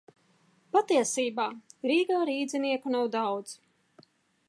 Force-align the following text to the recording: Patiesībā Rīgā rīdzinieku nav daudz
Patiesībā 0.75 1.45
Rīgā 1.91 2.25
rīdzinieku 2.33 2.97
nav 2.97 3.15
daudz 3.21 3.57